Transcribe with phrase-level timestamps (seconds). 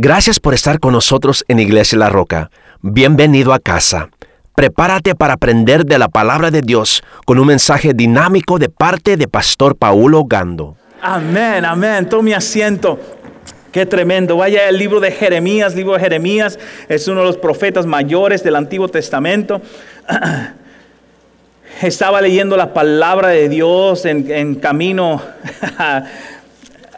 [0.00, 2.52] Gracias por estar con nosotros en Iglesia La Roca.
[2.82, 4.10] Bienvenido a casa.
[4.54, 9.26] Prepárate para aprender de la palabra de Dios con un mensaje dinámico de parte de
[9.26, 10.76] Pastor Paulo Gando.
[11.02, 12.08] Amén, amén.
[12.08, 13.00] Tome asiento.
[13.72, 14.36] Qué tremendo.
[14.36, 15.74] Vaya el libro de Jeremías.
[15.74, 19.60] libro de Jeremías es uno de los profetas mayores del Antiguo Testamento.
[21.82, 25.20] Estaba leyendo la palabra de Dios en, en camino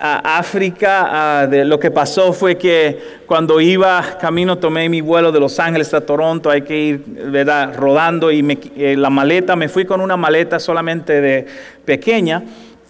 [0.02, 5.60] a África, lo que pasó fue que cuando iba camino tomé mi vuelo de Los
[5.60, 7.74] Ángeles a Toronto, hay que ir ¿verdad?
[7.76, 11.46] rodando y eh, la maleta, me fui con una maleta solamente de
[11.84, 12.42] pequeña,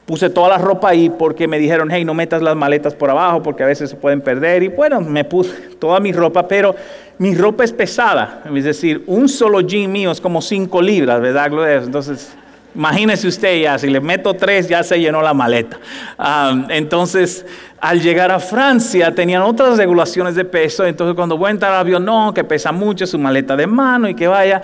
[0.07, 3.43] puse toda la ropa ahí porque me dijeron, hey, no metas las maletas por abajo
[3.43, 6.77] porque a veces se pueden perder y bueno, me puse toda mi ropa, pero
[7.19, 11.83] mi ropa es pesada, es decir, un solo jean mío es como 5 libras, ¿verdad?
[11.83, 12.37] Entonces
[12.75, 15.79] Imagínese usted ya, si le meto tres ya se llenó la maleta.
[16.17, 17.45] Ah, entonces,
[17.81, 21.81] al llegar a Francia tenían otras regulaciones de peso, entonces cuando voy a entrar al
[21.81, 24.63] avión, no, que pesa mucho su maleta de mano y que vaya,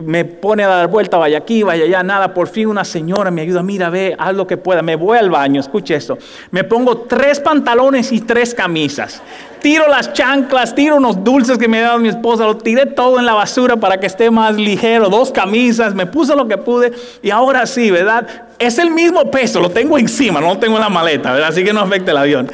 [0.00, 3.42] me pone a dar vuelta, vaya aquí, vaya allá, nada, por fin una señora me
[3.42, 6.18] ayuda, mira, ve, haz lo que pueda, me voy al baño, escuche esto,
[6.50, 9.22] me pongo tres pantalones y tres camisas
[9.60, 13.26] tiro las chanclas, tiro unos dulces que me dado mi esposa, lo tiré todo en
[13.26, 17.30] la basura para que esté más ligero, dos camisas, me puse lo que pude y
[17.30, 18.26] ahora sí, ¿verdad?
[18.58, 21.48] Es el mismo peso, lo tengo encima, no lo tengo en la maleta, ¿verdad?
[21.48, 22.50] Así que no afecta el avión.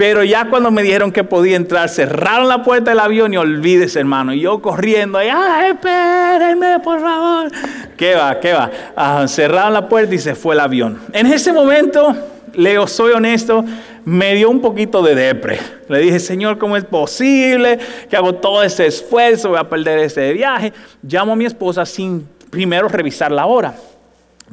[0.00, 3.98] Pero ya cuando me dijeron que podía entrar, cerraron la puerta del avión y olvídese,
[4.00, 4.32] hermano.
[4.32, 7.50] Y yo corriendo, ay, espérenme, por favor.
[7.98, 8.40] ¿Qué va?
[8.40, 8.70] ¿Qué va?
[8.96, 10.98] Ah, cerraron la puerta y se fue el avión.
[11.12, 12.16] En ese momento,
[12.54, 13.62] Leo, soy honesto,
[14.06, 15.58] me dio un poquito de depre.
[15.86, 17.78] Le dije, Señor, ¿cómo es posible
[18.08, 20.72] que hago todo ese esfuerzo, voy a perder ese viaje?
[21.02, 23.74] Llamo a mi esposa sin primero revisar la hora.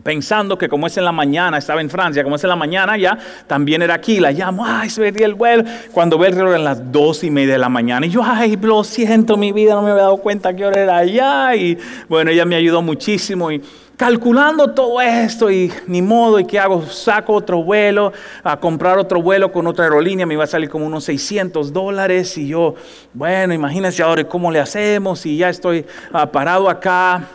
[0.04, 2.98] Pensando que como es en la mañana, estaba en Francia, como es en la mañana
[2.98, 3.18] ya,
[3.48, 5.64] también era aquí, la llamo, ay, se vería el vuelo.
[5.92, 8.58] Cuando ve el reloj en las dos y media de la mañana, y yo, ay,
[8.62, 11.56] lo siento, mi vida, no me había dado cuenta qué hora era allá.
[11.56, 13.62] Y bueno, ella me ayudó muchísimo y
[13.98, 16.86] calculando todo esto y ni modo, ¿y qué hago?
[16.86, 20.86] Saco otro vuelo, a comprar otro vuelo con otra aerolínea, me iba a salir como
[20.86, 22.76] unos 600 dólares y yo,
[23.14, 27.28] bueno, imagínense ahora cómo le hacemos y ya estoy ah, parado acá.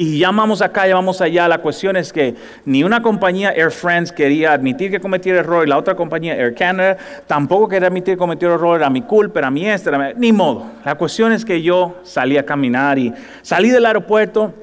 [0.00, 1.46] Y llamamos acá, llamamos allá.
[1.46, 2.34] La cuestión es que
[2.64, 6.54] ni una compañía Air France quería admitir que cometiera error y la otra compañía Air
[6.54, 6.96] Canada
[7.26, 8.78] tampoco quería admitir que cometiera error.
[8.78, 10.64] Era mi culpa, era mi este, ni modo.
[10.86, 13.12] La cuestión es que yo salí a caminar y
[13.42, 14.54] salí del aeropuerto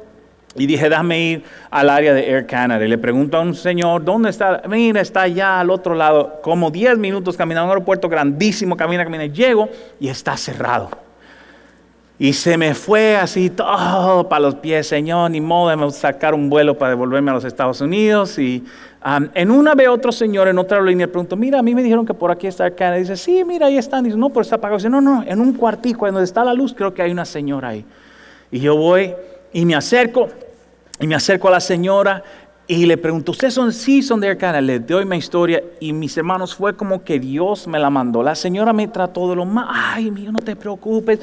[0.56, 2.84] y dije, déjame ir al área de Air Canada.
[2.84, 4.64] Y le pregunto a un señor, ¿dónde está?
[4.68, 6.40] Mira, está allá al otro lado.
[6.42, 9.28] Como 10 minutos caminando, un aeropuerto grandísimo, camina, camina.
[9.28, 9.70] Llego
[10.00, 11.07] y está cerrado.
[12.20, 16.50] Y se me fue así todo para los pies, Señor, ni modo de sacar un
[16.50, 18.40] vuelo para devolverme a los Estados Unidos.
[18.40, 18.64] Y
[19.36, 22.16] en una ve otro señor en otra línea, pregunto, mira, a mí me dijeron que
[22.16, 22.98] por aquí está Air Canada.
[22.98, 24.04] dice, sí, mira, ahí están.
[24.04, 24.78] Dice, no, pero está apagado.
[24.78, 27.70] Dice, no, no, en un cuartico, donde está la luz, creo que hay una señora
[27.70, 27.86] ahí.
[28.50, 29.14] Y yo voy
[29.54, 30.30] y me acerco
[31.00, 32.24] y me acerco a la señora
[32.70, 33.72] y le pregunto, ¿ustedes son?
[33.72, 34.60] Sí, son de Arcana.
[34.60, 38.22] Le doy mi historia y mis hermanos fue como que Dios me la mandó.
[38.22, 41.22] La señora me trató de lo más, ay, mío, no te preocupes.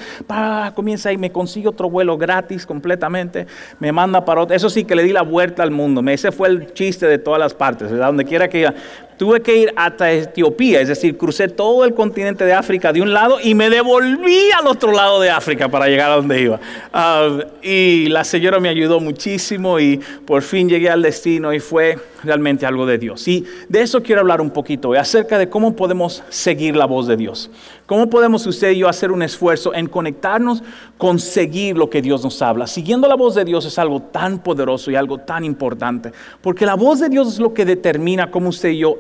[0.75, 3.47] Comienza y me consigue otro vuelo gratis completamente.
[3.78, 4.56] Me manda para otro.
[4.56, 6.03] Eso sí que le di la vuelta al mundo.
[6.10, 7.91] Ese fue el chiste de todas las partes.
[7.91, 8.75] Donde quiera que iba.
[9.24, 13.14] Tuve que ir hasta Etiopía, es decir, crucé todo el continente de África de un
[13.14, 16.60] lado y me devolví al otro lado de África para llegar a donde iba.
[16.92, 21.96] Ah, y la señora me ayudó muchísimo y por fin llegué al destino y fue
[22.22, 23.26] realmente algo de Dios.
[23.28, 27.16] Y de eso quiero hablar un poquito, acerca de cómo podemos seguir la voz de
[27.16, 27.50] Dios.
[27.86, 30.62] ¿Cómo podemos usted y yo hacer un esfuerzo en conectarnos
[30.96, 32.66] con seguir lo que Dios nos habla?
[32.66, 36.76] Siguiendo la voz de Dios es algo tan poderoso y algo tan importante, porque la
[36.76, 38.96] voz de Dios es lo que determina cómo usted y yo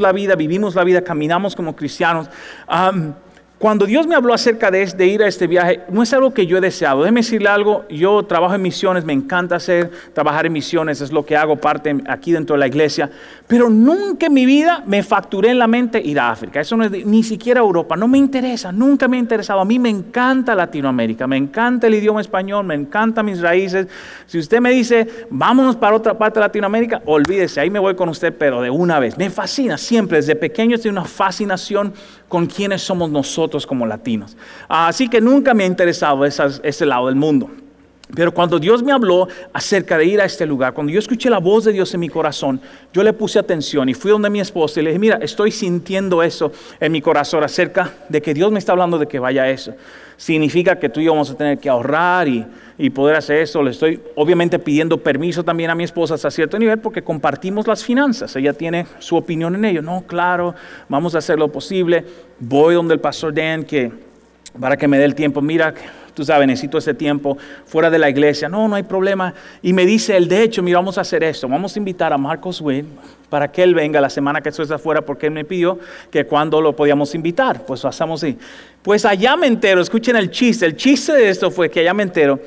[0.00, 2.28] la vida, vivimos la vida, caminamos como cristianos.
[3.58, 6.46] Cuando Dios me habló acerca de, de, ir a este viaje, no es algo que
[6.46, 7.00] yo he deseado.
[7.00, 11.24] Déjeme decirle algo, yo trabajo en misiones, me encanta hacer, trabajar en misiones, es lo
[11.24, 13.10] que hago parte aquí dentro de la iglesia,
[13.46, 16.60] pero nunca en mi vida me facturé en la mente ir a África.
[16.60, 19.60] Eso no es ni siquiera Europa, no me interesa, nunca me ha interesado.
[19.60, 23.86] A mí me encanta Latinoamérica, me encanta el idioma español, me encantan mis raíces.
[24.26, 28.10] Si usted me dice, vámonos para otra parte de Latinoamérica, olvídese, ahí me voy con
[28.10, 29.16] usted, pero de una vez.
[29.16, 31.94] Me fascina siempre, desde pequeño tengo una fascinación
[32.28, 34.36] con quiénes somos nosotros como latinos.
[34.68, 37.50] Así que nunca me ha interesado ese lado del mundo.
[38.14, 41.38] Pero cuando Dios me habló acerca de ir a este lugar, cuando yo escuché la
[41.38, 42.60] voz de Dios en mi corazón,
[42.92, 46.22] yo le puse atención y fui donde mi esposa y le dije, mira, estoy sintiendo
[46.22, 49.50] eso en mi corazón acerca de que Dios me está hablando de que vaya a
[49.50, 49.74] eso.
[50.16, 52.46] Significa que tú y yo vamos a tener que ahorrar y,
[52.78, 53.60] y poder hacer eso.
[53.60, 57.84] Le estoy obviamente pidiendo permiso también a mi esposa hasta cierto nivel porque compartimos las
[57.84, 58.34] finanzas.
[58.36, 59.82] Ella tiene su opinión en ello.
[59.82, 60.54] No, claro,
[60.88, 62.04] vamos a hacer lo posible.
[62.38, 63.92] Voy donde el pastor Dan que
[64.58, 65.42] para que me dé el tiempo.
[65.42, 65.74] Mira,
[66.16, 67.36] tú sabes, necesito ese tiempo
[67.66, 68.48] fuera de la iglesia.
[68.48, 69.34] No, no hay problema.
[69.60, 71.46] Y me dice él, de hecho, mira, vamos a hacer esto.
[71.46, 72.86] Vamos a invitar a Marcos Witt
[73.28, 75.78] para que él venga la semana que estoy afuera porque él me pidió
[76.10, 77.66] que cuando lo podíamos invitar.
[77.66, 78.38] Pues hacemos así.
[78.82, 80.64] Pues allá me entero, escuchen el chiste.
[80.64, 82.40] El chiste de esto fue que allá me entero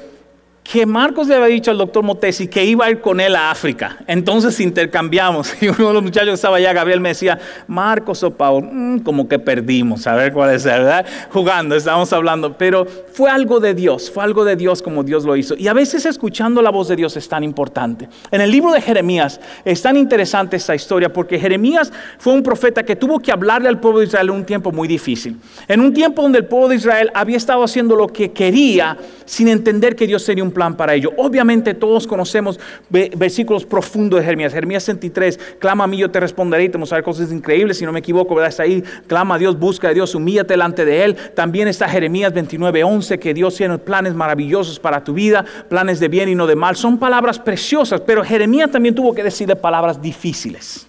[0.72, 3.50] que Marcos le había dicho al doctor Motesi que iba a ir con él a
[3.50, 3.98] África.
[4.06, 5.56] Entonces intercambiamos.
[5.62, 9.28] Y uno de los muchachos estaba allá, Gabriel, me decía, Marcos o Paul, mm, como
[9.28, 11.06] que perdimos, a ver cuál es, ¿verdad?
[11.32, 12.56] Jugando, estábamos hablando.
[12.56, 15.56] Pero fue algo de Dios, fue algo de Dios como Dios lo hizo.
[15.58, 18.08] Y a veces escuchando la voz de Dios es tan importante.
[18.30, 22.84] En el libro de Jeremías es tan interesante esta historia porque Jeremías fue un profeta
[22.84, 25.38] que tuvo que hablarle al pueblo de Israel en un tiempo muy difícil.
[25.68, 29.48] En un tiempo donde el pueblo de Israel había estado haciendo lo que quería sin
[29.48, 31.12] entender que Dios sería un para ello.
[31.18, 32.60] Obviamente todos conocemos
[32.90, 34.54] versículos profundos de Jeremías.
[34.54, 37.92] Jeremías 63, clama a mí, yo te responderé y te mostraré cosas increíbles, si no
[37.92, 38.50] me equivoco, ¿verdad?
[38.50, 41.16] Está ahí, clama a Dios, busca a Dios, humíllate delante de Él.
[41.36, 46.08] También está Jeremías 29, 11, que Dios tiene planes maravillosos para tu vida, planes de
[46.08, 46.76] bien y no de mal.
[46.76, 50.86] Son palabras preciosas, pero Jeremías también tuvo que decir palabras difíciles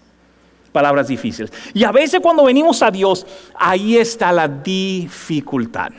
[0.73, 1.53] palabras difíciles.
[1.75, 5.91] Y a veces cuando venimos a Dios, ahí está la dificultad.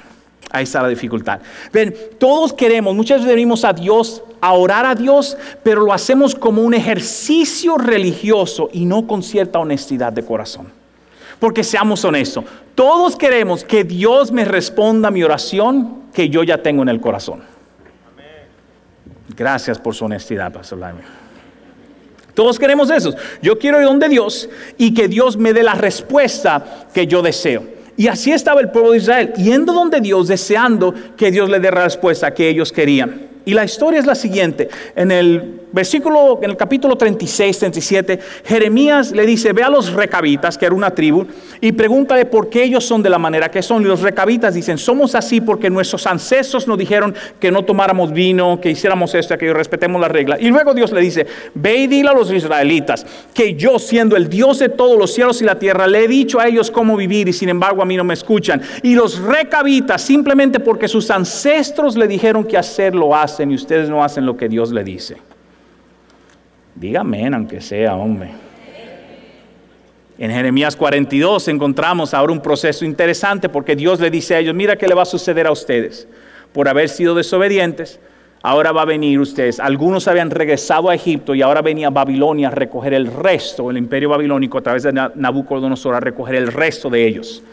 [0.52, 1.40] Ahí está la dificultad.
[1.72, 6.36] Ven, todos queremos, muchas veces venimos a Dios, a orar a Dios, pero lo hacemos
[6.36, 10.68] como un ejercicio religioso y no con cierta honestidad de corazón.
[11.40, 12.44] Porque seamos honestos,
[12.76, 17.00] todos queremos que Dios me responda a mi oración que yo ya tengo en el
[17.00, 17.44] corazón.
[19.36, 21.06] Gracias por su honestidad, Pastor Laimir.
[22.34, 23.14] Todos queremos eso.
[23.42, 27.81] Yo quiero ir donde Dios y que Dios me dé la respuesta que yo deseo.
[27.98, 31.72] Y así estaba el pueblo de Israel, yendo donde Dios, deseando que Dios le dé
[31.72, 33.30] la respuesta que ellos querían.
[33.46, 34.70] Y la historia es la siguiente.
[34.96, 40.58] En el versículo, en el capítulo 36, 37, Jeremías le dice, ve a los recabitas,
[40.58, 41.26] que era una tribu,
[41.60, 43.82] y pregúntale por qué ellos son de la manera que son.
[43.82, 48.60] Y los recabitas dicen, somos así porque nuestros ancestros nos dijeron que no tomáramos vino,
[48.60, 50.38] que hiciéramos esto, que respetemos la regla.
[50.40, 54.30] Y luego Dios le dice, ve y dile a los israelitas que yo, siendo el
[54.30, 57.28] Dios de todos los cielos y la tierra, le he dicho a ellos cómo vivir
[57.28, 58.62] y sin embargo a mí no me escuchan.
[58.84, 64.04] Y los recabitas, simplemente porque sus ancestros le dijeron que hacerlo hacen y ustedes no
[64.04, 65.31] hacen lo que Dios le dice.
[66.82, 68.32] Dígame, aunque sea, hombre.
[70.18, 74.76] En Jeremías 42 encontramos ahora un proceso interesante porque Dios le dice a ellos, mira
[74.76, 76.08] qué le va a suceder a ustedes
[76.52, 78.00] por haber sido desobedientes.
[78.42, 79.60] Ahora va a venir ustedes.
[79.60, 83.78] Algunos habían regresado a Egipto y ahora venía a Babilonia a recoger el resto, el
[83.78, 87.44] imperio babilónico a través de Nabucodonosor a recoger el resto de ellos.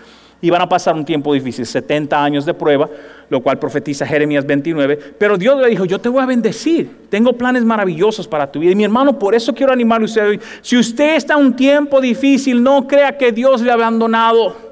[0.41, 2.89] Y van a pasar un tiempo difícil, 70 años de prueba,
[3.29, 4.97] lo cual profetiza Jeremías 29.
[5.19, 8.71] Pero Dios le dijo, yo te voy a bendecir, tengo planes maravillosos para tu vida.
[8.71, 10.41] Y mi hermano, por eso quiero animarle a usted hoy.
[10.61, 14.69] Si usted está en un tiempo difícil, no crea que Dios le ha abandonado.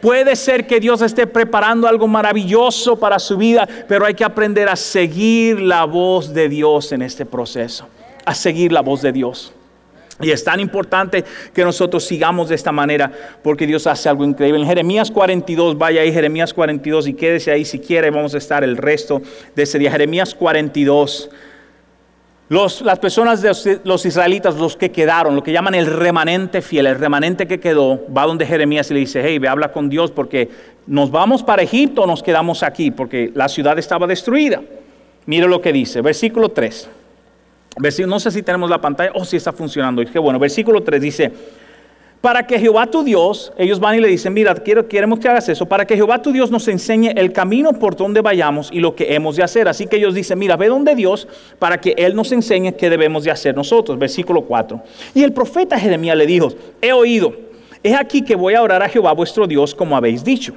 [0.00, 4.68] Puede ser que Dios esté preparando algo maravilloso para su vida, pero hay que aprender
[4.68, 7.86] a seguir la voz de Dios en este proceso,
[8.24, 9.52] a seguir la voz de Dios.
[10.22, 13.10] Y es tan importante que nosotros sigamos de esta manera
[13.42, 14.60] porque Dios hace algo increíble.
[14.60, 18.62] En Jeremías 42, vaya ahí Jeremías 42 y quédese ahí si quiere, vamos a estar
[18.62, 19.20] el resto
[19.56, 19.90] de ese día.
[19.90, 21.28] Jeremías 42.
[22.48, 26.86] Los, las personas de los israelitas, los que quedaron, lo que llaman el remanente fiel,
[26.86, 30.12] el remanente que quedó, va donde Jeremías y le dice, hey, ve, habla con Dios
[30.12, 30.50] porque
[30.86, 34.60] nos vamos para Egipto o nos quedamos aquí porque la ciudad estaba destruida.
[35.26, 36.88] Mire lo que dice, versículo 3
[38.06, 40.04] no sé si tenemos la pantalla, o oh, si está funcionando.
[40.04, 41.32] Qué bueno, versículo 3 dice,
[42.22, 45.48] para que Jehová tu Dios, ellos van y le dicen, mira, quiero, queremos que hagas
[45.48, 48.94] eso, para que Jehová tu Dios nos enseñe el camino por donde vayamos y lo
[48.94, 49.66] que hemos de hacer.
[49.66, 51.26] Así que ellos dicen, mira, ve donde Dios
[51.58, 53.98] para que Él nos enseñe qué debemos de hacer nosotros.
[53.98, 54.80] Versículo 4.
[55.14, 56.50] Y el profeta Jeremías le dijo,
[56.80, 57.34] he oído,
[57.82, 60.54] es aquí que voy a orar a Jehová vuestro Dios como habéis dicho.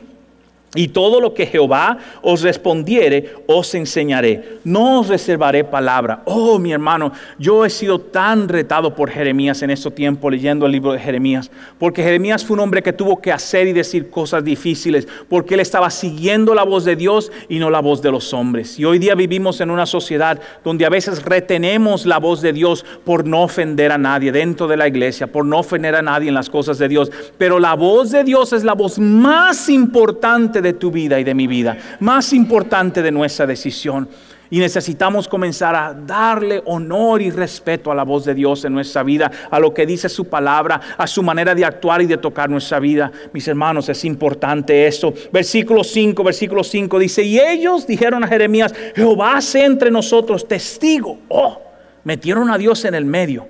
[0.76, 4.60] Y todo lo que Jehová os respondiere, os enseñaré.
[4.64, 6.22] No os reservaré palabra.
[6.26, 10.74] Oh, mi hermano, yo he sido tan retado por Jeremías en este tiempo leyendo el
[10.74, 11.50] libro de Jeremías.
[11.80, 15.08] Porque Jeremías fue un hombre que tuvo que hacer y decir cosas difíciles.
[15.30, 18.78] Porque él estaba siguiendo la voz de Dios y no la voz de los hombres.
[18.80, 22.86] Y hoy día vivimos en una sociedad donde a veces retenemos la voz de Dios
[23.04, 26.36] por no ofender a nadie dentro de la iglesia, por no ofender a nadie en
[26.36, 27.12] las cosas de Dios.
[27.38, 31.34] Pero la voz de Dios es la voz más importante de tu vida y de
[31.34, 34.10] mi vida, más importante de nuestra decisión.
[34.50, 39.02] Y necesitamos comenzar a darle honor y respeto a la voz de Dios en nuestra
[39.02, 42.50] vida, a lo que dice su palabra, a su manera de actuar y de tocar
[42.50, 43.12] nuestra vida.
[43.34, 45.14] Mis hermanos, es importante eso.
[45.32, 51.18] Versículo 5, versículo 5 dice, y ellos dijeron a Jeremías, Jehová sea entre nosotros testigo.
[51.28, 51.60] Oh,
[52.04, 53.48] metieron a Dios en el medio.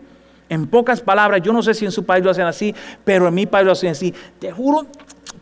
[0.47, 3.33] En pocas palabras, yo no sé si en su país lo hacen así, pero en
[3.33, 4.13] mi país lo hacen así.
[4.39, 4.85] Te juro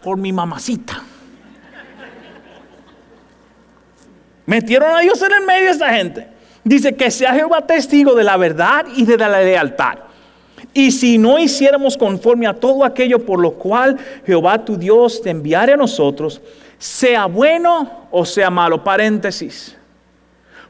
[0.02, 1.04] por mi mamacita
[4.46, 6.28] Metieron a Dios en el medio de esta gente.
[6.64, 10.00] Dice que sea Jehová testigo de la verdad y de la lealtad.
[10.74, 15.30] Y si no hiciéramos conforme a todo aquello por lo cual Jehová tu Dios te
[15.30, 16.42] enviare a nosotros,
[16.78, 18.84] sea bueno o sea malo.
[18.84, 19.78] Paréntesis.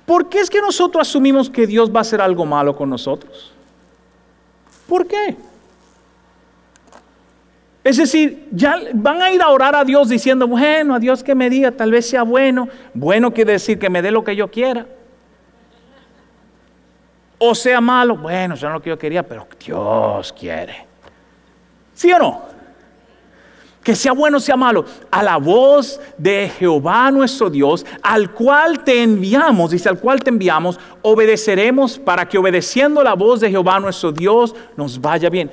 [0.06, 3.53] ¿Por qué es que nosotros asumimos que Dios va a hacer algo malo con nosotros?
[4.88, 5.38] ¿Por qué?
[7.83, 11.35] Es decir, ya van a ir a orar a Dios diciendo, bueno, a Dios que
[11.35, 12.69] me diga, tal vez sea bueno.
[12.93, 14.85] Bueno quiere decir que me dé lo que yo quiera.
[17.37, 20.85] O sea malo, bueno, eso no lo que yo quería, pero Dios quiere.
[21.93, 22.41] ¿Sí o no?
[23.83, 28.81] Que sea bueno o sea malo, a la voz de Jehová nuestro Dios, al cual
[28.85, 33.77] te enviamos, dice, al cual te enviamos, obedeceremos para que obedeciendo la voz de Jehová
[33.81, 35.51] nuestro Dios nos vaya bien.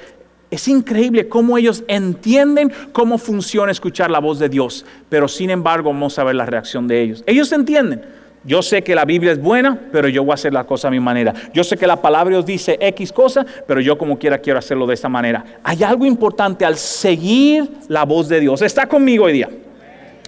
[0.50, 5.90] Es increíble cómo ellos entienden cómo funciona escuchar la voz de Dios, pero sin embargo
[5.90, 7.22] vamos a ver la reacción de ellos.
[7.26, 8.02] Ellos entienden.
[8.42, 10.90] Yo sé que la Biblia es buena, pero yo voy a hacer la cosa a
[10.90, 11.34] mi manera.
[11.52, 14.86] Yo sé que la palabra os dice X cosa, pero yo como quiera quiero hacerlo
[14.86, 15.44] de esta manera.
[15.62, 18.62] Hay algo importante al seguir la voz de Dios.
[18.62, 19.50] Está conmigo hoy día.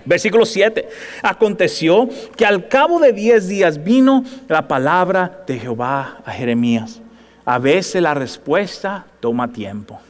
[0.05, 0.88] Versículo 7.
[1.23, 7.00] Aconteció que al cabo de 10 días vino la palabra de Jehová a Jeremías.
[7.47, 10.00] A veces la respuesta toma tiempo.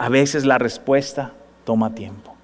[0.00, 1.32] A veces la respuesta
[1.64, 2.34] toma tiempo.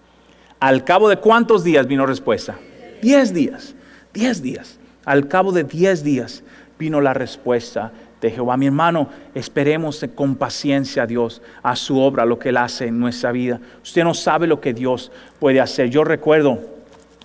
[0.61, 2.59] Al cabo de cuántos días vino respuesta?
[3.01, 3.75] Diez días,
[4.13, 4.79] diez días.
[5.07, 6.45] Al cabo de diez días
[6.79, 8.59] vino la respuesta de Jehová.
[8.59, 13.01] Mi hermano, esperemos con paciencia a Dios, a su obra, lo que Él hace en
[13.01, 13.59] nuestra vida.
[13.83, 15.11] Usted no sabe lo que Dios
[15.41, 15.89] puede hacer.
[15.89, 16.59] Yo recuerdo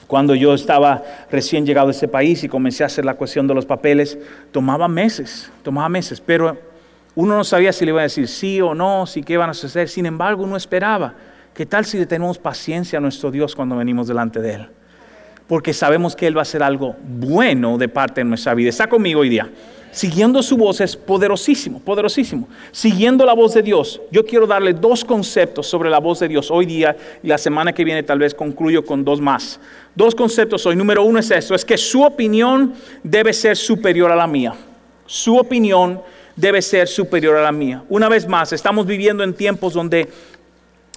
[0.07, 3.53] cuando yo estaba recién llegado a ese país y comencé a hacer la cuestión de
[3.53, 4.17] los papeles,
[4.53, 6.70] tomaba meses, tomaba meses, pero
[7.15, 9.51] uno no sabía si le iba a decir sí o no, si qué iban a
[9.51, 9.89] hacer.
[9.89, 11.13] Sin embargo, uno esperaba.
[11.53, 14.67] ¿Qué tal si le tenemos paciencia a nuestro Dios cuando venimos delante de Él?
[15.47, 18.69] Porque sabemos que Él va a hacer algo bueno de parte de nuestra vida.
[18.69, 19.49] Está conmigo hoy día.
[19.91, 22.47] Siguiendo su voz es poderosísimo, poderosísimo.
[22.71, 26.49] Siguiendo la voz de Dios, yo quiero darle dos conceptos sobre la voz de Dios
[26.49, 29.59] hoy día y la semana que viene tal vez concluyo con dos más.
[29.93, 30.77] Dos conceptos hoy.
[30.77, 34.53] Número uno es esto, es que su opinión debe ser superior a la mía.
[35.05, 35.99] Su opinión
[36.35, 37.83] debe ser superior a la mía.
[37.89, 40.09] Una vez más, estamos viviendo en tiempos donde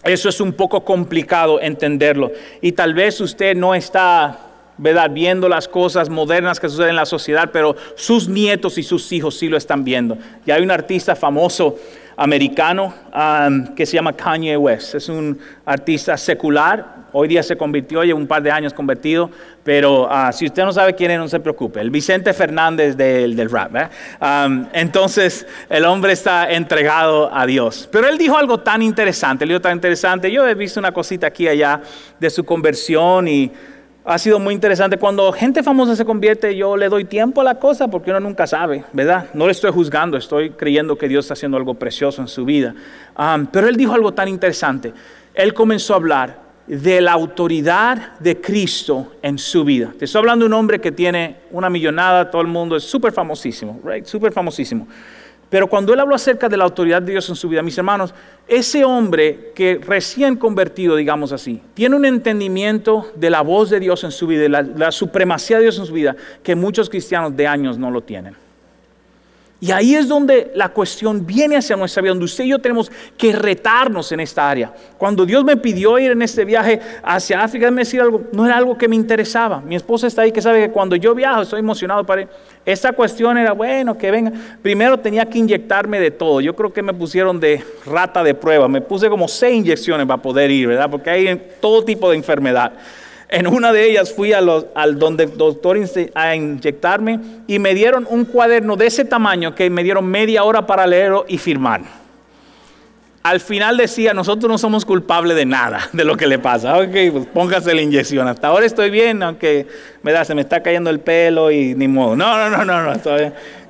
[0.05, 2.31] eso es un poco complicado entenderlo.
[2.61, 4.39] Y tal vez usted no está
[4.77, 9.37] viendo las cosas modernas que suceden en la sociedad, pero sus nietos y sus hijos
[9.37, 10.19] sí lo están viendo.
[10.45, 11.79] Y hay un artista famoso
[12.17, 12.95] americano
[13.75, 14.95] que se llama Kanye West.
[14.95, 19.31] Es un artista secular, Hoy día se convirtió, lleva un par de años convertido,
[19.63, 21.81] pero ah, si usted no sabe quién es, no se preocupe.
[21.81, 23.77] El Vicente Fernández del, del rap.
[23.77, 23.89] ¿eh?
[24.73, 27.89] entonces, el hombre está entregado a Dios.
[27.93, 30.29] Pero él dijo algo tan interesante, él dijo tan interesante.
[30.29, 31.81] Yo he visto una cosita aquí allá
[32.19, 33.53] de su conversión y
[34.05, 34.99] ha sido muy interesante.
[34.99, 38.47] Cuando gente famosa se convierte, yo le doy tiempo a la cosa porque uno nunca
[38.47, 39.29] sabe, ¿verdad?
[39.33, 42.75] No le estoy juzgando, estoy creyendo que Dios está haciendo algo precioso en su vida.
[43.51, 44.93] pero él dijo algo tan interesante.
[45.33, 49.93] Él comenzó a hablar de la autoridad de Cristo en su vida.
[49.99, 53.13] Te estoy hablando de un hombre que tiene una millonada, todo el mundo es súper
[53.13, 54.05] famosísimo, right?
[54.05, 54.87] Súper famosísimo.
[55.51, 58.15] Pero cuando él habló acerca de la autoridad de Dios en su vida, mis hermanos,
[58.47, 64.05] ese hombre que recién convertido, digamos así, tiene un entendimiento de la voz de Dios
[64.05, 67.37] en su vida, de la, la supremacía de Dios en su vida, que muchos cristianos
[67.37, 68.44] de años no lo tienen.
[69.65, 72.93] Y ahí es donde la cuestión viene hacia nuestra vida, donde usted y yo tenemos
[73.17, 74.71] que retarnos en esta área.
[74.99, 78.59] Cuando Dios me pidió ir en este viaje hacia África, me decir algo, no era
[78.59, 79.63] algo que me interesaba.
[79.63, 82.29] Mi esposa está ahí que sabe que cuando yo viajo estoy emocionado para.
[82.67, 84.33] Esta cuestión era, bueno, que venga.
[84.61, 86.43] Primero tenía que inyectarme de todo.
[86.43, 88.69] Yo creo que me pusieron de rata de prueba.
[88.69, 90.91] Me puse como seis inyecciones para poder ir, ¿verdad?
[90.91, 92.75] Porque hay todo tipo de enfermedad.
[93.29, 95.79] En una de ellas fui a al donde el doctor
[96.15, 100.67] a inyectarme y me dieron un cuaderno de ese tamaño que me dieron media hora
[100.67, 101.83] para leerlo y firmar.
[103.23, 106.77] Al final decía, nosotros no somos culpables de nada de lo que le pasa.
[106.77, 108.29] Ok, pues póngase la inyección.
[108.29, 109.67] Hasta ahora estoy bien, aunque
[110.03, 112.15] me da, se me está cayendo el pelo y ni modo.
[112.17, 113.01] No, no, no, no, no.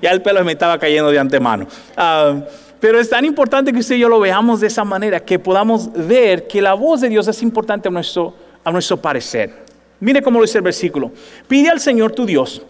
[0.03, 1.69] Ya el pelo me estaba cayendo de antemano.
[1.97, 2.35] Ah,
[2.81, 5.89] pero es tan importante que usted y yo lo veamos de esa manera, que podamos
[5.93, 8.35] ver que la voz de Dios es importante en nuestro
[8.65, 9.53] a nuestro parecer.
[10.01, 11.13] Mire cómo lo dice el versículo.
[11.47, 12.63] Pide al Señor tu Dios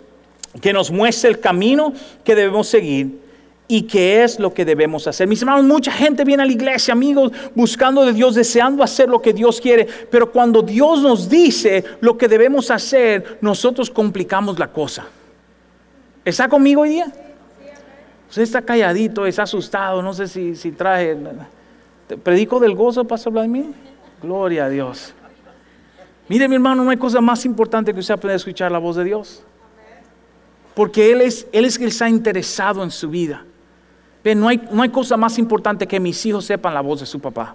[0.60, 1.92] que nos muestre el camino
[2.24, 3.24] que debemos seguir
[3.66, 5.26] y qué es lo que debemos hacer.
[5.26, 9.22] Mis hermanos, mucha gente viene a la iglesia, amigos, buscando de Dios, deseando hacer lo
[9.22, 14.68] que Dios quiere, pero cuando Dios nos dice lo que debemos hacer, nosotros complicamos la
[14.68, 15.06] cosa.
[16.24, 17.12] ¿Está conmigo hoy día?
[18.28, 21.16] Usted está calladito, está asustado, no sé si, si traje...
[22.22, 23.66] ¿Predico del gozo, Pastor Vladimir?
[24.22, 25.14] Gloria a Dios.
[26.28, 29.04] Mire mi hermano, no hay cosa más importante que usted pueda escuchar la voz de
[29.04, 29.42] Dios.
[30.74, 33.44] Porque Él es, Él es el que está interesado en su vida
[34.34, 37.20] no hay, no hay cosa más importante que mis hijos sepan la voz de su
[37.20, 37.54] papá.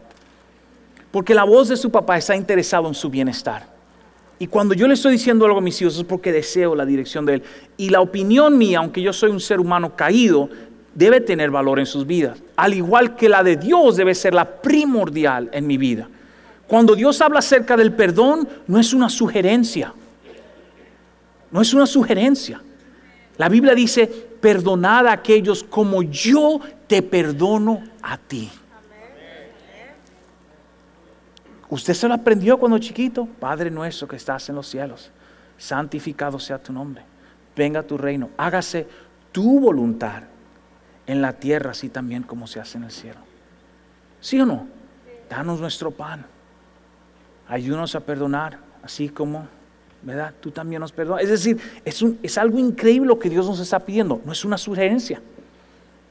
[1.09, 3.67] Porque la voz de su papá está interesado en su bienestar.
[4.37, 7.25] Y cuando yo le estoy diciendo algo a mis hijos es porque deseo la dirección
[7.25, 7.43] de Él.
[7.77, 10.49] Y la opinión mía, aunque yo soy un ser humano caído,
[10.93, 12.37] debe tener valor en sus vidas.
[12.55, 16.07] Al igual que la de Dios debe ser la primordial en mi vida.
[16.69, 19.91] Cuando Dios habla acerca del perdón, no es una sugerencia.
[21.49, 22.61] No es una sugerencia.
[23.37, 28.51] La Biblia dice, perdonad a aquellos como yo te perdono a ti.
[31.69, 33.27] Usted se lo aprendió cuando chiquito.
[33.39, 35.09] Padre nuestro que estás en los cielos,
[35.57, 37.03] santificado sea tu nombre.
[37.55, 38.29] Venga tu reino.
[38.37, 38.87] Hágase
[39.31, 40.21] tu voluntad
[41.07, 43.21] en la tierra, así también como se hace en el cielo.
[44.21, 44.67] ¿Sí o no?
[45.27, 46.27] Danos nuestro pan.
[47.49, 49.47] Ayúdanos a perdonar, así como
[50.01, 50.33] ¿verdad?
[50.39, 51.23] Tú también nos perdonas.
[51.23, 54.21] Es decir, es, un, es algo increíble lo que Dios nos está pidiendo.
[54.23, 55.21] No es una sugerencia.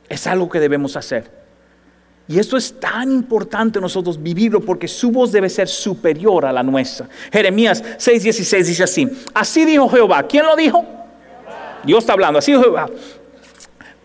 [0.08, 1.30] Es algo que debemos hacer.
[2.26, 6.62] Y esto es tan importante nosotros vivirlo porque su voz debe ser superior a la
[6.62, 7.08] nuestra.
[7.32, 9.08] Jeremías 6:16 dice así.
[9.32, 10.22] Así dijo Jehová.
[10.24, 10.84] ¿Quién lo dijo?
[11.84, 12.38] Dios está hablando.
[12.38, 12.90] Así dijo Jehová.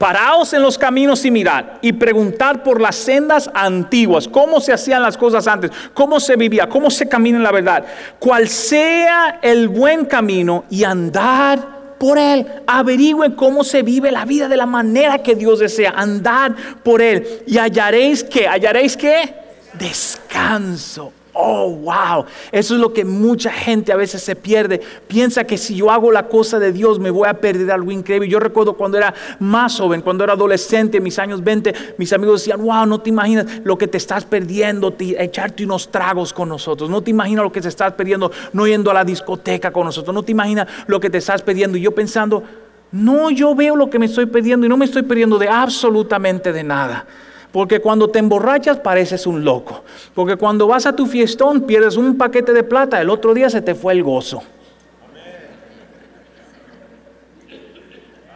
[0.03, 5.01] Paraos en los caminos y mirad y preguntad por las sendas antiguas, cómo se hacían
[5.01, 7.85] las cosas antes, cómo se vivía, cómo se camina en la verdad,
[8.19, 12.45] cuál sea el buen camino y andar por él.
[12.67, 17.41] Averigüen cómo se vive la vida de la manera que Dios desea, andar por él.
[17.47, 19.33] Y hallaréis que, hallaréis que
[19.79, 22.25] descanso Oh, wow.
[22.51, 24.79] Eso es lo que mucha gente a veces se pierde.
[25.07, 28.29] Piensa que si yo hago la cosa de Dios me voy a perder algo increíble.
[28.29, 32.41] Yo recuerdo cuando era más joven, cuando era adolescente, en mis años 20, mis amigos
[32.41, 36.87] decían, wow, no te imaginas lo que te estás perdiendo, echarte unos tragos con nosotros.
[36.87, 40.13] No te imaginas lo que te estás perdiendo no yendo a la discoteca con nosotros.
[40.13, 41.79] No te imaginas lo que te estás perdiendo.
[41.79, 42.43] Y yo pensando,
[42.91, 46.53] no, yo veo lo que me estoy perdiendo y no me estoy perdiendo de absolutamente
[46.53, 47.07] de nada.
[47.53, 49.83] Porque cuando te emborrachas pareces un loco.
[50.15, 53.61] Porque cuando vas a tu fiestón pierdes un paquete de plata, el otro día se
[53.61, 54.41] te fue el gozo.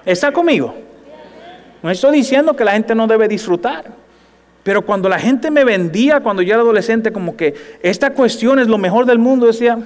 [0.06, 0.75] ¿Está conmigo?
[1.82, 3.86] No estoy diciendo que la gente no debe disfrutar.
[4.62, 8.67] Pero cuando la gente me vendía, cuando yo era adolescente, como que esta cuestión es
[8.67, 9.80] lo mejor del mundo, decía,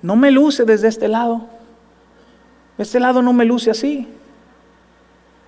[0.00, 1.48] no me luce desde este lado.
[2.78, 4.08] Este lado no me luce así.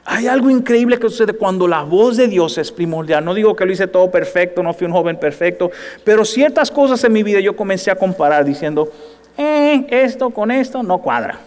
[0.07, 3.25] Hay algo increíble que sucede cuando la voz de Dios es primordial.
[3.25, 5.71] No digo que lo hice todo perfecto, no fui un joven perfecto,
[6.05, 8.93] pero ciertas cosas en mi vida yo comencé a comparar diciendo,
[9.39, 11.39] eh, esto con esto no cuadra.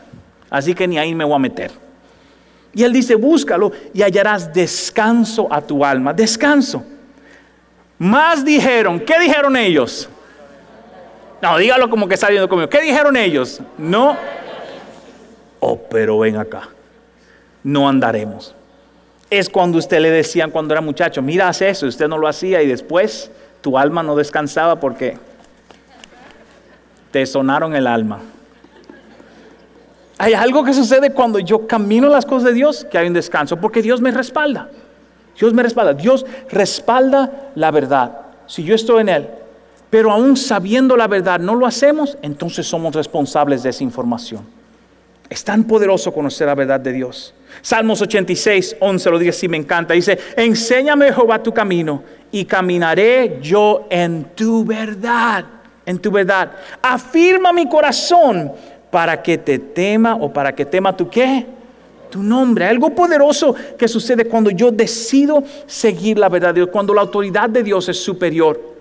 [0.50, 1.72] Así que ni ahí me voy a meter.
[2.74, 6.13] Y él dice, búscalo y hallarás descanso a tu alma.
[6.13, 6.84] Descanso.
[8.00, 10.10] Más dijeron, ¿qué dijeron ellos?
[11.41, 12.70] No, dígalo como que está viendo conmigo.
[12.70, 13.62] ¿Qué dijeron ellos?
[13.78, 14.17] No.
[15.60, 16.70] Oh, pero ven acá
[17.63, 18.56] no andaremos.
[19.30, 22.62] Es cuando usted le decían cuando era muchacho, mira, haz eso, usted no lo hacía
[22.62, 23.30] y después
[23.62, 25.17] tu alma no descansaba porque
[27.12, 28.22] te sonaron el alma.
[30.17, 33.58] Hay algo que sucede cuando yo camino las cosas de Dios, que hay un descanso,
[33.58, 34.70] porque Dios me respalda.
[35.38, 35.93] Dios me respalda.
[35.93, 38.20] Dios respalda la verdad.
[38.48, 39.30] Si yo estoy en Él,
[39.89, 44.41] pero aún sabiendo la verdad no lo hacemos, entonces somos responsables de esa información.
[45.30, 47.34] Es tan poderoso conocer la verdad de Dios.
[47.62, 49.94] Salmos 86, 11 lo dice así, me encanta.
[49.94, 55.46] Dice, enséñame Jehová tu camino y caminaré yo en tu verdad,
[55.86, 56.52] en tu verdad.
[56.82, 58.52] Afirma mi corazón
[58.92, 61.46] para que te tema o para que tema tu qué?
[62.10, 62.66] Tu nombre.
[62.66, 67.50] Algo poderoso que sucede cuando yo decido seguir la verdad de Dios, cuando la autoridad
[67.50, 68.78] de Dios es superior.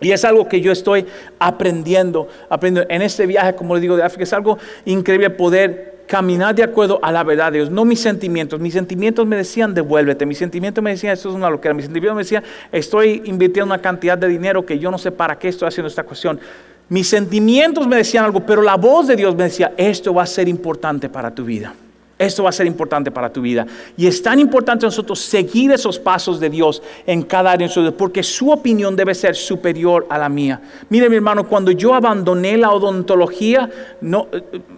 [0.00, 1.04] Y es algo que yo estoy
[1.38, 4.24] aprendiendo, aprendiendo en este viaje, como le digo, de África.
[4.24, 4.56] Es algo
[4.86, 8.58] increíble poder caminar de acuerdo a la verdad de Dios, no mis sentimientos.
[8.58, 10.26] Mis sentimientos me decían, devuélvete.
[10.26, 11.72] Mis sentimientos me decían, esto es una locura.
[11.72, 12.42] Mis sentimientos me decían,
[12.72, 16.02] estoy invirtiendo una cantidad de dinero que yo no sé para qué estoy haciendo esta
[16.02, 16.40] cuestión.
[16.88, 20.26] Mis sentimientos me decían algo, pero la voz de Dios me decía, esto va a
[20.26, 21.72] ser importante para tu vida.
[22.20, 23.66] Esto va a ser importante para tu vida.
[23.96, 27.92] Y es tan importante nosotros seguir esos pasos de Dios en cada área de vida,
[27.92, 30.60] porque su opinión debe ser superior a la mía.
[30.90, 33.70] Mire mi hermano, cuando yo abandoné la odontología,
[34.02, 34.28] no,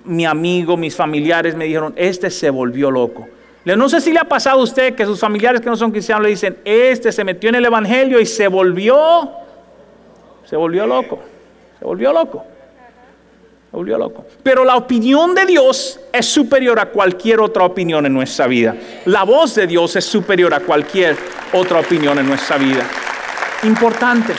[0.05, 3.27] mi amigo, mis familiares me dijeron, este se volvió loco.
[3.65, 6.23] No sé si le ha pasado a usted que sus familiares que no son cristianos
[6.23, 9.33] le dicen, este se metió en el Evangelio y se volvió,
[10.45, 11.19] se volvió loco,
[11.81, 12.45] se volvió loco
[13.73, 14.27] volvió loco.
[14.43, 18.77] Pero la opinión de Dios es superior a cualquier otra opinión en nuestra vida.
[19.07, 21.17] La voz de Dios es superior a cualquier
[21.53, 22.87] otra opinión en nuestra vida.
[23.65, 24.35] Importante.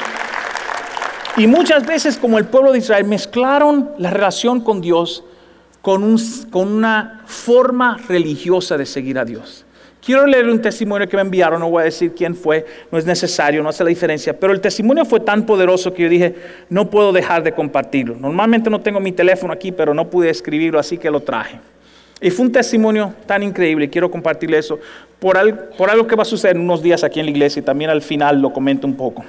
[1.35, 5.23] Y muchas veces como el pueblo de Israel mezclaron la relación con Dios
[5.81, 6.15] con,
[6.51, 9.65] con una forma religiosa de seguir a Dios.
[10.05, 13.05] Quiero leer un testimonio que me enviaron, no voy a decir quién fue, no es
[13.05, 16.35] necesario, no hace la diferencia, pero el testimonio fue tan poderoso que yo dije,
[16.69, 18.15] no puedo dejar de compartirlo.
[18.19, 21.57] Normalmente no tengo mi teléfono aquí, pero no pude escribirlo, así que lo traje.
[22.19, 24.77] Y fue un testimonio tan increíble, quiero compartirle eso,
[25.19, 27.89] por, algo que va a suceder en unos días aquí en la iglesia y también
[27.89, 29.23] al final lo comento un poco.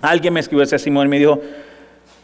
[0.00, 1.38] Alguien me escribió ese testimonio y me dijo,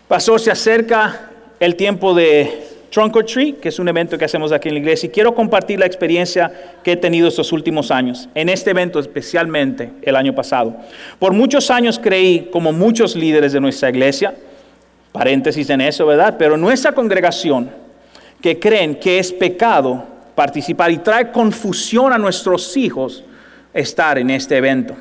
[0.08, 4.50] pastor, se acerca el tiempo de Trunk or Treat, que es un evento que hacemos
[4.50, 6.50] aquí en la iglesia, y quiero compartir la experiencia
[6.82, 10.74] que he tenido estos últimos años, en este evento especialmente el año pasado.
[11.18, 14.34] Por muchos años creí, como muchos líderes de nuestra iglesia,
[15.12, 16.36] paréntesis en eso, ¿verdad?
[16.38, 17.70] Pero nuestra congregación,
[18.40, 23.24] que creen que es pecado participar y trae confusión a nuestros hijos
[23.74, 24.96] estar en este evento.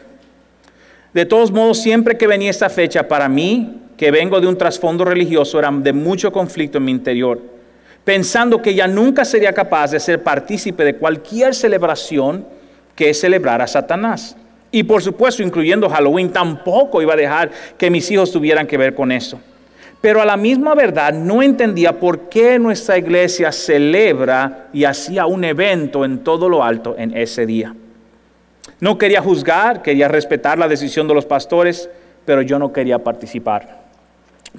[1.13, 5.05] De todos modos, siempre que venía esta fecha, para mí, que vengo de un trasfondo
[5.05, 7.56] religioso, era de mucho conflicto en mi interior
[8.07, 12.45] pensando que ella nunca sería capaz de ser partícipe de cualquier celebración
[12.95, 14.37] que celebrar a Satanás.
[14.71, 18.95] Y por supuesto, incluyendo Halloween, tampoco iba a dejar que mis hijos tuvieran que ver
[18.95, 19.41] con eso.
[19.99, 25.43] Pero a la misma verdad no entendía por qué nuestra iglesia celebra y hacía un
[25.43, 27.75] evento en todo lo alto en ese día.
[28.79, 31.89] No quería juzgar, quería respetar la decisión de los pastores,
[32.23, 33.86] pero yo no quería participar.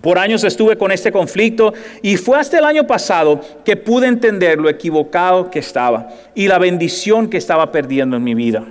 [0.01, 4.59] Por años estuve con este conflicto y fue hasta el año pasado que pude entender
[4.59, 8.65] lo equivocado que estaba y la bendición que estaba perdiendo en mi vida.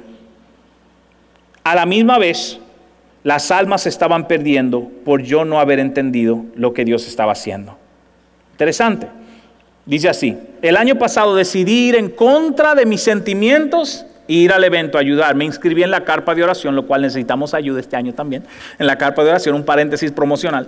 [1.63, 2.60] A la misma vez,
[3.23, 7.77] las almas estaban perdiendo por yo no haber entendido lo que Dios estaba haciendo.
[8.53, 9.08] Interesante.
[9.86, 14.97] Dice así, el año pasado decidí ir en contra de mis sentimientos ir al evento
[14.97, 15.35] ayudar.
[15.35, 18.43] Me inscribí en la carpa de oración, lo cual necesitamos ayuda este año también.
[18.77, 20.67] En la carpa de oración, un paréntesis promocional.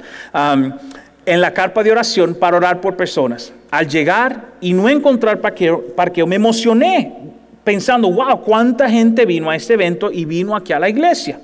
[1.25, 3.53] en la carpa de oración para orar por personas.
[3.69, 7.13] Al llegar y no encontrar parqueo, parqueo, me emocioné
[7.63, 11.39] pensando, wow, cuánta gente vino a este evento y vino aquí a la iglesia.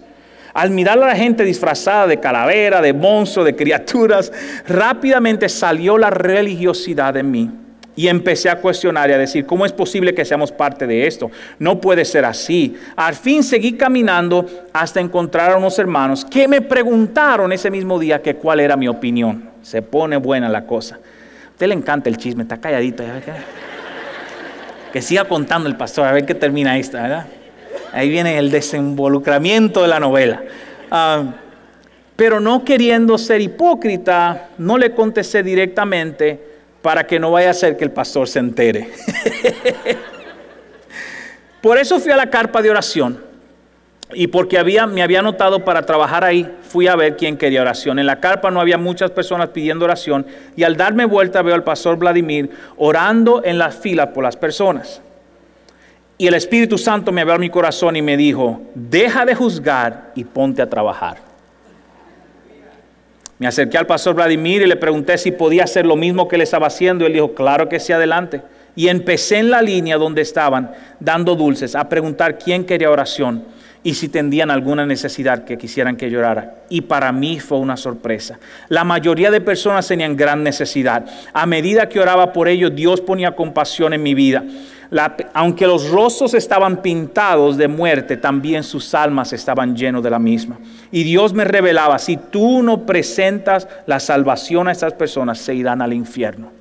[0.53, 4.31] Al mirar a la gente disfrazada de calavera, de monstruo, de criaturas,
[4.67, 7.51] rápidamente salió la religiosidad en mí
[7.95, 11.31] y empecé a cuestionar y a decir, ¿cómo es posible que seamos parte de esto?
[11.59, 12.77] No puede ser así.
[12.95, 18.21] Al fin seguí caminando hasta encontrar a unos hermanos que me preguntaron ese mismo día
[18.21, 19.49] que cuál era mi opinión.
[19.61, 20.95] Se pone buena la cosa.
[20.95, 23.03] A usted le encanta el chisme, está calladito.
[24.91, 27.25] Que siga contando el pastor, a ver qué termina esta, ¿verdad?
[27.93, 30.43] Ahí viene el desinvolucramiento de la novela.
[30.91, 31.23] Ah,
[32.15, 36.54] pero no queriendo ser hipócrita, no le contesté directamente
[36.85, 38.91] para que no vaya a ser que el pastor se entere.
[41.63, 43.23] Por eso fui a la carpa de oración.
[44.13, 47.97] Y porque había, me había anotado para trabajar ahí, fui a ver quién quería oración.
[47.97, 50.27] En la carpa no había muchas personas pidiendo oración.
[50.55, 55.01] Y al darme vuelta veo al pastor Vladimir orando en la fila por las personas.
[56.19, 60.23] Y el Espíritu Santo me abrió mi corazón y me dijo, deja de juzgar y
[60.23, 61.17] ponte a trabajar.
[63.37, 66.41] Me acerqué al pastor Vladimir y le pregunté si podía hacer lo mismo que él
[66.41, 67.05] estaba haciendo.
[67.05, 68.41] Él dijo, claro que sí, adelante.
[68.75, 73.43] Y empecé en la línea donde estaban dando dulces a preguntar quién quería oración
[73.83, 76.55] y si tendrían alguna necesidad que quisieran que llorara.
[76.69, 78.39] Y para mí fue una sorpresa.
[78.67, 81.05] La mayoría de personas tenían gran necesidad.
[81.33, 84.43] A medida que oraba por ellos, Dios ponía compasión en mi vida
[85.33, 90.59] aunque los rostros estaban pintados de muerte, también sus almas estaban llenos de la misma.
[90.91, 95.81] Y Dios me revelaba, si tú no presentas la salvación a estas personas, se irán
[95.81, 96.51] al infierno.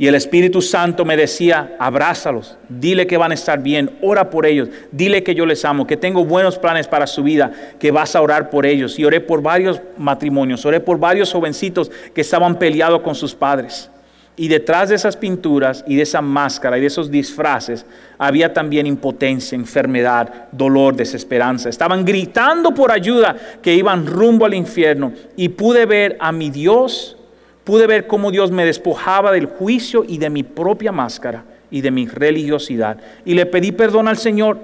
[0.00, 4.46] Y el Espíritu Santo me decía, abrázalos, dile que van a estar bien, ora por
[4.46, 8.14] ellos, dile que yo les amo, que tengo buenos planes para su vida, que vas
[8.14, 8.96] a orar por ellos.
[8.96, 13.90] Y oré por varios matrimonios, oré por varios jovencitos que estaban peleados con sus padres.
[14.38, 17.84] Y detrás de esas pinturas y de esa máscara y de esos disfraces
[18.18, 21.68] había también impotencia, enfermedad, dolor, desesperanza.
[21.68, 25.12] Estaban gritando por ayuda que iban rumbo al infierno.
[25.34, 27.18] Y pude ver a mi Dios,
[27.64, 31.90] pude ver cómo Dios me despojaba del juicio y de mi propia máscara y de
[31.90, 32.96] mi religiosidad.
[33.24, 34.56] Y le pedí perdón al Señor,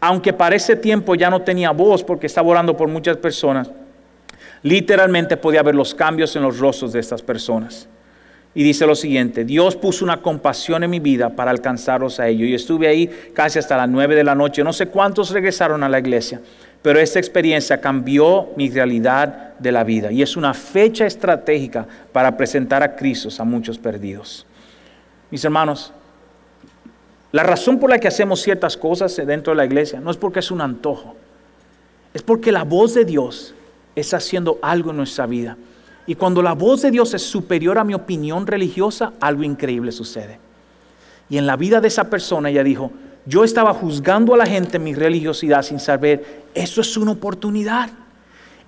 [0.00, 3.72] aunque para ese tiempo ya no tenía voz porque estaba orando por muchas personas.
[4.62, 7.88] Literalmente podía ver los cambios en los rostros de estas personas.
[8.54, 12.48] Y dice lo siguiente, Dios puso una compasión en mi vida para alcanzarlos a ellos.
[12.48, 14.64] Y estuve ahí casi hasta las nueve de la noche.
[14.64, 16.40] No sé cuántos regresaron a la iglesia,
[16.82, 20.10] pero esta experiencia cambió mi realidad de la vida.
[20.10, 24.46] Y es una fecha estratégica para presentar a Cristo a muchos perdidos.
[25.30, 25.92] Mis hermanos,
[27.30, 30.40] la razón por la que hacemos ciertas cosas dentro de la iglesia no es porque
[30.40, 31.14] es un antojo,
[32.12, 33.54] es porque la voz de Dios
[33.94, 35.56] está haciendo algo en nuestra vida.
[36.06, 40.38] Y cuando la voz de Dios es superior a mi opinión religiosa, algo increíble sucede.
[41.28, 42.90] Y en la vida de esa persona ella dijo,
[43.26, 47.90] yo estaba juzgando a la gente en mi religiosidad sin saber, eso es una oportunidad.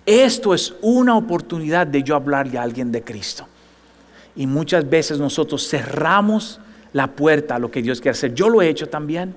[0.05, 3.47] Esto es una oportunidad de yo hablarle a alguien de Cristo.
[4.35, 6.61] Y muchas veces nosotros cerramos
[6.93, 8.35] la puerta a lo que Dios quiere hacer.
[8.35, 9.35] Yo lo he hecho también.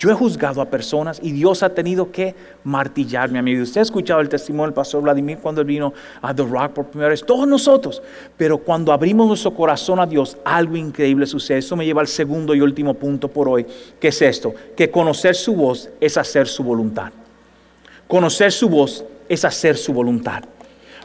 [0.00, 2.34] Yo he juzgado a personas y Dios ha tenido que
[2.64, 3.60] martillarme a mí.
[3.60, 6.86] Usted ha escuchado el testimonio del pastor Vladimir cuando él vino a The Rock por
[6.86, 8.02] primera vez, todos nosotros.
[8.34, 11.58] Pero cuando abrimos nuestro corazón a Dios, algo increíble sucede.
[11.58, 13.66] Eso me lleva al segundo y último punto por hoy,
[14.00, 17.12] que es esto, que conocer su voz es hacer su voluntad.
[18.08, 20.44] Conocer su voz es hacer su voluntad.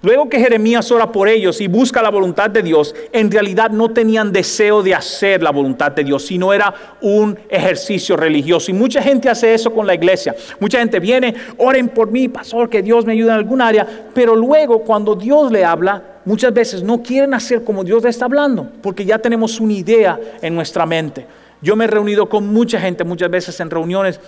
[0.05, 3.89] Luego que Jeremías ora por ellos y busca la voluntad de Dios, en realidad no
[3.89, 8.69] tenían deseo de hacer la voluntad de Dios, sino era un ejercicio religioso.
[8.69, 10.35] Y mucha gente hace eso con la iglesia.
[10.59, 14.35] Mucha gente viene, oren por mí, pastor, que Dios me ayude en algún área, pero
[14.35, 18.69] luego cuando Dios le habla, muchas veces no quieren hacer como Dios le está hablando,
[18.83, 21.25] porque ya tenemos una idea en nuestra mente.
[21.63, 24.19] Yo me he reunido con mucha gente muchas veces en reuniones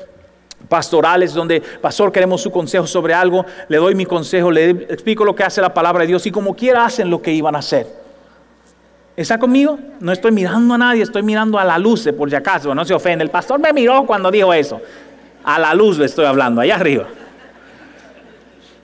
[0.67, 5.35] pastorales donde, pastor, queremos su consejo sobre algo, le doy mi consejo, le explico lo
[5.35, 7.87] que hace la palabra de Dios y como quiera hacen lo que iban a hacer.
[9.15, 9.79] ¿Está conmigo?
[9.99, 12.93] No estoy mirando a nadie, estoy mirando a la luz, por si acaso, no se
[12.93, 13.23] ofende.
[13.23, 14.79] El pastor me miró cuando dijo eso.
[15.43, 17.05] A la luz le estoy hablando, allá arriba.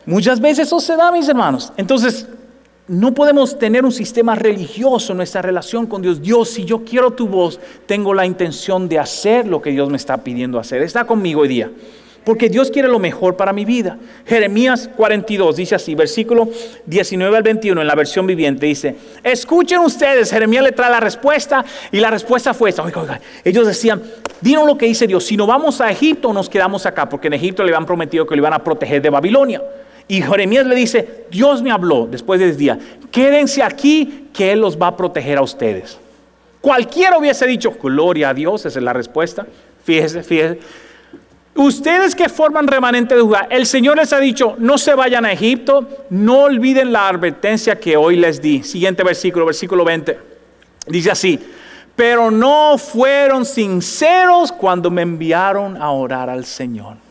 [0.06, 1.72] Muchas veces eso se da, mis hermanos.
[1.78, 2.28] Entonces,
[2.88, 6.22] no podemos tener un sistema religioso en nuestra relación con Dios.
[6.22, 9.98] Dios, si yo quiero tu voz, tengo la intención de hacer lo que Dios me
[9.98, 10.82] está pidiendo hacer.
[10.82, 11.72] Está conmigo hoy día.
[12.26, 13.98] Porque Dios quiere lo mejor para mi vida.
[14.26, 16.50] Jeremías 42 dice así, versículo
[16.86, 21.66] 19 al 21 en la versión viviente dice, escuchen ustedes, Jeremías le trae la respuesta
[21.92, 22.84] y la respuesta fue esta.
[23.44, 24.02] Ellos decían,
[24.40, 27.34] dinos lo que dice Dios, si no vamos a Egipto nos quedamos acá, porque en
[27.34, 29.62] Egipto le habían prometido que le iban a proteger de Babilonia.
[30.08, 32.80] Y Jeremías le dice, Dios me habló después de ese día,
[33.12, 35.98] quédense aquí que Él los va a proteger a ustedes.
[36.62, 39.46] Cualquiera hubiese dicho, gloria a Dios, esa es la respuesta.
[39.84, 40.60] Fíjese, fíjese.
[41.56, 45.32] Ustedes que forman remanente de Judá, el Señor les ha dicho, no se vayan a
[45.32, 48.64] Egipto, no olviden la advertencia que hoy les di.
[48.64, 50.20] Siguiente versículo, versículo 20.
[50.88, 51.40] Dice así,
[51.96, 57.03] pero no fueron sinceros cuando me enviaron a orar al Señor.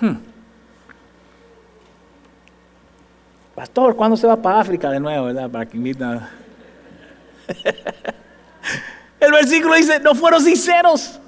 [0.00, 0.16] Hmm.
[3.54, 5.50] Pastor, ¿cuándo se va para África de nuevo, verdad?
[5.50, 6.30] Para que invita.
[9.20, 11.20] El versículo dice, no fueron sinceros.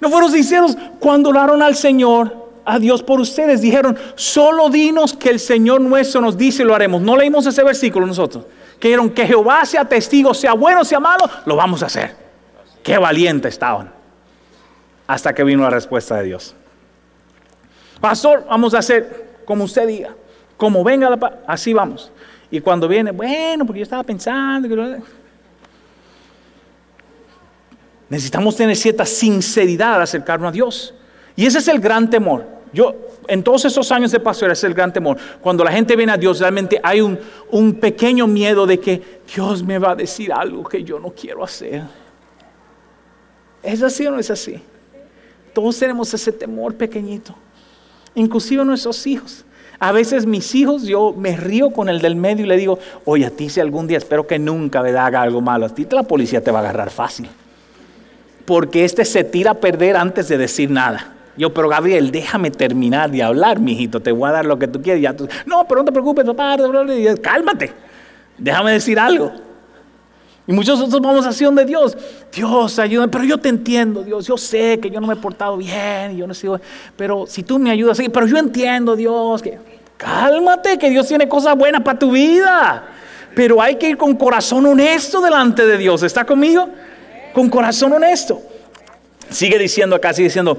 [0.00, 3.60] No fueron sinceros cuando oraron al Señor, a Dios por ustedes.
[3.60, 7.02] Dijeron, solo dinos que el Señor nuestro nos dice y lo haremos.
[7.02, 8.44] No leímos ese versículo nosotros.
[8.78, 12.16] Que que Jehová sea testigo, sea bueno, sea malo, lo vamos a hacer.
[12.82, 13.92] Qué valiente estaban.
[15.06, 16.54] Hasta que vino la respuesta de Dios.
[18.02, 20.12] Pastor, vamos a hacer como usted diga,
[20.56, 22.10] como venga la paz, así vamos.
[22.50, 24.68] Y cuando viene, bueno, porque yo estaba pensando.
[28.08, 30.92] Necesitamos tener cierta sinceridad al acercarnos a Dios.
[31.36, 32.44] Y ese es el gran temor.
[32.72, 32.92] Yo,
[33.28, 35.16] en todos esos años de pastor, ese es el gran temor.
[35.40, 39.78] Cuando la gente viene a Dios, realmente hay un pequeño miedo de que Dios me
[39.78, 41.84] va a decir algo que yo no quiero hacer.
[43.62, 44.60] ¿Es así o no es así?
[45.54, 47.36] Todos tenemos ese temor pequeñito
[48.14, 49.44] inclusive nuestros hijos.
[49.78, 53.26] A veces mis hijos, yo me río con el del medio y le digo, oye,
[53.26, 56.04] a ti si algún día espero que nunca me haga algo malo, a ti la
[56.04, 57.28] policía te va a agarrar fácil.
[58.46, 61.14] Porque este se tira a perder antes de decir nada.
[61.36, 64.82] Yo, pero Gabriel, déjame terminar de hablar, mijito, te voy a dar lo que tú
[64.82, 65.02] quieres.
[65.02, 65.14] Ya
[65.46, 66.56] no, pero no te preocupes, papá,
[67.20, 67.72] cálmate,
[68.38, 69.32] déjame decir algo.
[70.46, 71.96] Y muchos nosotros vamos así donde Dios,
[72.32, 75.56] Dios, ayúdame, pero yo te entiendo, Dios, yo sé que yo no me he portado
[75.56, 76.48] bien, yo no sé,
[76.96, 79.58] pero si tú me ayudas, pero yo entiendo, Dios, que
[79.96, 82.88] cálmate, que Dios tiene cosas buenas para tu vida.
[83.34, 86.02] Pero hay que ir con corazón honesto delante de Dios.
[86.02, 86.68] ¿Está conmigo?
[87.32, 88.42] Con corazón honesto.
[89.32, 90.58] Sigue diciendo acá, sigue diciendo,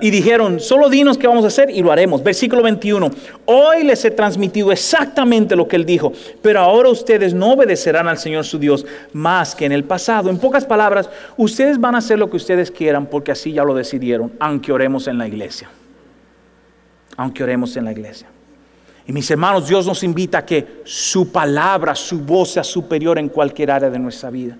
[0.00, 2.22] y dijeron, solo dinos qué vamos a hacer y lo haremos.
[2.22, 3.10] Versículo 21,
[3.44, 8.18] hoy les he transmitido exactamente lo que él dijo, pero ahora ustedes no obedecerán al
[8.18, 10.30] Señor su Dios más que en el pasado.
[10.30, 13.74] En pocas palabras, ustedes van a hacer lo que ustedes quieran porque así ya lo
[13.74, 15.70] decidieron, aunque oremos en la iglesia.
[17.16, 18.28] Aunque oremos en la iglesia.
[19.06, 23.28] Y mis hermanos, Dios nos invita a que su palabra, su voz sea superior en
[23.28, 24.56] cualquier área de nuestra vida.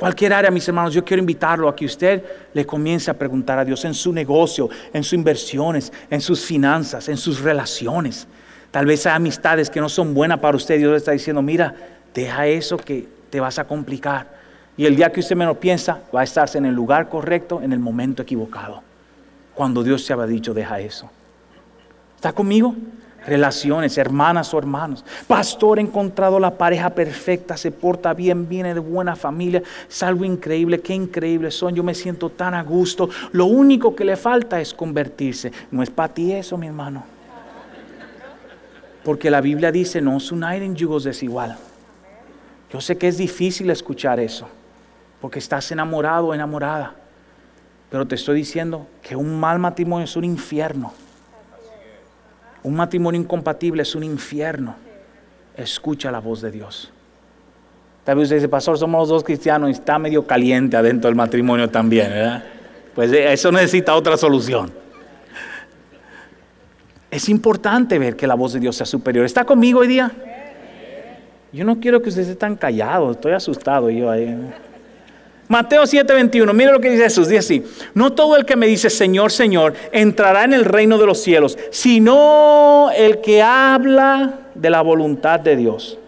[0.00, 3.66] Cualquier área, mis hermanos, yo quiero invitarlo a que usted le comience a preguntar a
[3.66, 8.26] Dios en su negocio, en sus inversiones, en sus finanzas, en sus relaciones.
[8.70, 10.78] Tal vez hay amistades que no son buenas para usted.
[10.78, 11.74] Dios le está diciendo, mira,
[12.14, 14.26] deja eso que te vas a complicar.
[14.74, 17.74] Y el día que usted menos piensa, va a estarse en el lugar correcto, en
[17.74, 18.82] el momento equivocado.
[19.54, 21.10] Cuando Dios se había dicho, deja eso.
[22.16, 22.74] ¿Está conmigo?
[23.26, 25.04] Relaciones, hermanas o hermanos.
[25.26, 30.24] Pastor, he encontrado la pareja perfecta, se porta bien, viene de buena familia, es algo
[30.24, 33.08] increíble, qué increíbles son, yo me siento tan a gusto.
[33.32, 35.52] Lo único que le falta es convertirse.
[35.70, 37.04] No es para ti eso, mi hermano.
[39.04, 41.56] Porque la Biblia dice, no os unáis en yugos desigual.
[42.72, 44.46] Yo sé que es difícil escuchar eso,
[45.20, 46.94] porque estás enamorado o enamorada.
[47.90, 50.92] Pero te estoy diciendo que un mal matrimonio es un infierno.
[52.62, 54.76] Un matrimonio incompatible es un infierno.
[55.56, 56.92] Escucha la voz de Dios.
[58.04, 61.16] Tal vez usted dice, pastor, somos los dos cristianos y está medio caliente adentro del
[61.16, 62.44] matrimonio también, ¿verdad?
[62.94, 64.72] Pues eh, eso necesita otra solución.
[67.10, 69.24] Es importante ver que la voz de Dios sea superior.
[69.24, 70.10] ¿Está conmigo hoy día?
[71.52, 74.38] Yo no quiero que usted esté tan callado, estoy asustado yo ahí.
[75.50, 78.88] Mateo 7:21, mire lo que dice Jesús, dice así, no todo el que me dice
[78.88, 84.80] Señor, Señor, entrará en el reino de los cielos, sino el que habla de la
[84.80, 85.98] voluntad de Dios.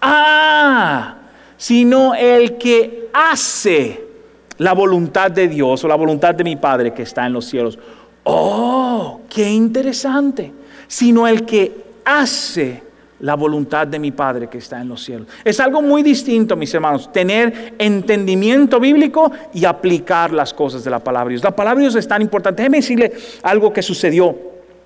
[0.00, 1.16] Ah,
[1.58, 4.02] sino el que hace
[4.56, 7.78] la voluntad de Dios o la voluntad de mi Padre que está en los cielos.
[8.22, 10.50] Oh, qué interesante.
[10.88, 11.72] Sino el que
[12.06, 12.82] hace
[13.24, 15.26] la voluntad de mi Padre que está en los cielos.
[15.42, 20.98] Es algo muy distinto, mis hermanos, tener entendimiento bíblico y aplicar las cosas de la
[20.98, 21.42] palabra de Dios.
[21.42, 22.60] La palabra de Dios es tan importante.
[22.60, 24.36] Déjeme decirle algo que sucedió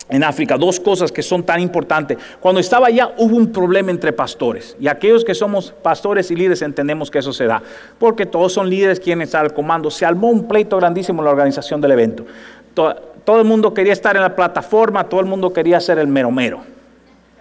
[0.09, 2.17] en África, dos cosas que son tan importantes.
[2.39, 6.63] Cuando estaba allá hubo un problema entre pastores y aquellos que somos pastores y líderes
[6.63, 7.61] entendemos que eso se da,
[7.99, 9.91] porque todos son líderes quienes están al comando.
[9.91, 12.25] Se armó un pleito grandísimo en la organización del evento.
[12.73, 16.31] Todo, el mundo quería estar en la plataforma, todo el mundo quería ser el mero
[16.31, 16.61] mero.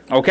[0.09, 0.29] ¿Ok?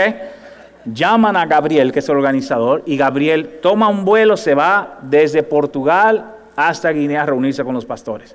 [0.92, 5.42] Llaman a Gabriel, que es el organizador, y Gabriel toma un vuelo, se va desde
[5.42, 8.34] Portugal hasta Guinea a reunirse con los pastores.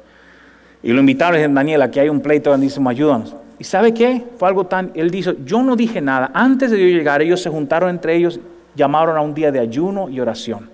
[0.84, 3.36] Y lo invitaron y dijeron, Daniel, aquí hay un pleito grandísimo, ayúdanos.
[3.60, 4.24] ¿Y sabe qué?
[4.38, 6.32] Fue algo tan, él dijo, yo no dije nada.
[6.34, 8.40] Antes de yo llegar, ellos se juntaron entre ellos,
[8.76, 10.70] llamaron a un día de ayuno y oración.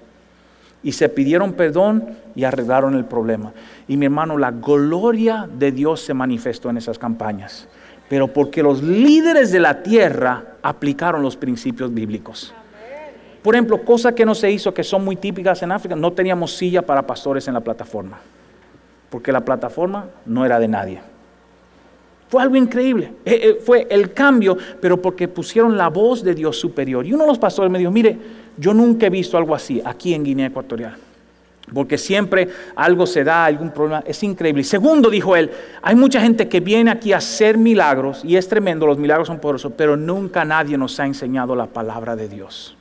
[0.83, 3.51] Y se pidieron perdón y arreglaron el problema.
[3.87, 7.67] Y mi hermano, la gloria de Dios se manifestó en esas campañas
[8.09, 12.53] pero porque los líderes de la tierra aplicaron los principios bíblicos.
[13.41, 16.57] Por ejemplo, cosas que no se hizo que son muy típicas en África, no teníamos
[16.57, 18.19] silla para pastores en la plataforma,
[19.09, 20.99] porque la plataforma no era de nadie.
[22.27, 26.59] Fue algo increíble, eh, eh, fue el cambio, pero porque pusieron la voz de Dios
[26.59, 27.05] superior.
[27.05, 28.17] Y uno de los pastores me dijo, mire,
[28.57, 31.06] yo nunca he visto algo así aquí en Guinea Ecuatorial
[31.73, 34.61] porque siempre algo se da, algún problema, es increíble.
[34.61, 35.51] Y segundo, dijo él,
[35.81, 39.39] hay mucha gente que viene aquí a hacer milagros, y es tremendo, los milagros son
[39.39, 42.77] poderosos, pero nunca nadie nos ha enseñado la palabra de Dios.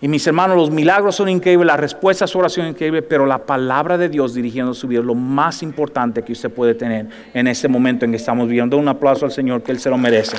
[0.00, 3.24] Y mis hermanos, los milagros son increíbles, la respuesta a su oración es increíble, pero
[3.24, 7.06] la palabra de Dios dirigiendo su vida es lo más importante que usted puede tener
[7.32, 8.76] en este momento en que estamos viviendo.
[8.76, 10.36] Un aplauso al Señor, que Él se lo merece.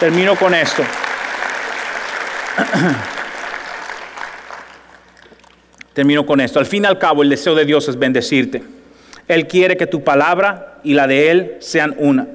[0.00, 0.82] Termino con esto.
[5.96, 6.58] Termino con esto.
[6.58, 8.62] Al fin y al cabo, el deseo de Dios es bendecirte.
[9.28, 12.26] Él quiere que tu palabra y la de Él sean una.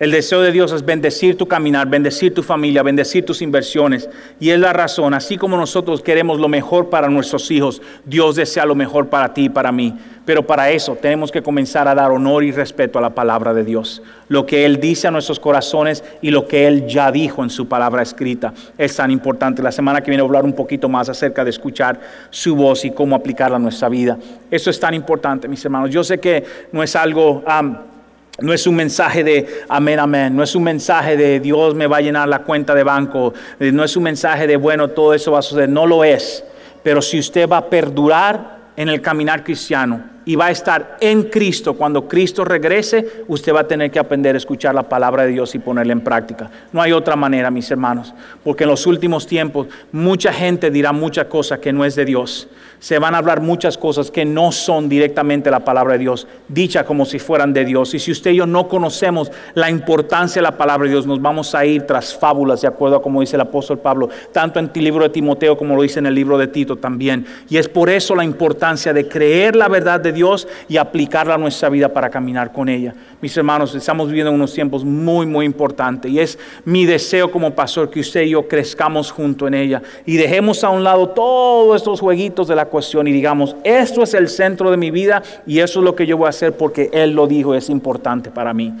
[0.00, 4.08] El deseo de Dios es bendecir tu caminar, bendecir tu familia, bendecir tus inversiones.
[4.40, 8.64] Y es la razón, así como nosotros queremos lo mejor para nuestros hijos, Dios desea
[8.64, 9.94] lo mejor para ti y para mí.
[10.24, 13.62] Pero para eso tenemos que comenzar a dar honor y respeto a la palabra de
[13.62, 14.02] Dios.
[14.28, 17.68] Lo que Él dice a nuestros corazones y lo que Él ya dijo en su
[17.68, 19.62] palabra escrita es tan importante.
[19.62, 22.86] La semana que viene voy a hablar un poquito más acerca de escuchar su voz
[22.86, 24.18] y cómo aplicarla a nuestra vida.
[24.50, 25.90] Eso es tan importante, mis hermanos.
[25.90, 27.44] Yo sé que no es algo...
[28.40, 30.34] No es un mensaje de amén, amén.
[30.34, 33.34] No es un mensaje de Dios me va a llenar la cuenta de banco.
[33.58, 35.68] Eh, no es un mensaje de bueno, todo eso va a suceder.
[35.68, 36.44] No lo es.
[36.82, 41.24] Pero si usted va a perdurar en el caminar cristiano, y va a estar en
[41.24, 41.74] Cristo.
[41.74, 45.54] Cuando Cristo regrese, usted va a tener que aprender a escuchar la palabra de Dios
[45.54, 46.50] y ponerla en práctica.
[46.72, 51.26] No hay otra manera, mis hermanos, porque en los últimos tiempos mucha gente dirá muchas
[51.26, 52.48] cosas que no es de Dios
[52.80, 56.84] se van a hablar muchas cosas que no son directamente la palabra de Dios, dicha
[56.84, 57.94] como si fueran de Dios.
[57.94, 61.20] Y si usted y yo no conocemos la importancia de la palabra de Dios, nos
[61.20, 64.70] vamos a ir tras fábulas, de acuerdo a como dice el apóstol Pablo, tanto en
[64.74, 67.26] el libro de Timoteo como lo dice en el libro de Tito también.
[67.50, 71.38] Y es por eso la importancia de creer la verdad de Dios y aplicarla a
[71.38, 72.94] nuestra vida para caminar con ella.
[73.20, 77.90] Mis hermanos, estamos viviendo unos tiempos muy, muy importantes y es mi deseo como pastor
[77.90, 82.00] que usted y yo crezcamos junto en ella y dejemos a un lado todos estos
[82.00, 85.80] jueguitos de la cuestión y digamos, esto es el centro de mi vida y eso
[85.80, 88.72] es lo que yo voy a hacer porque Él lo dijo, es importante para mí.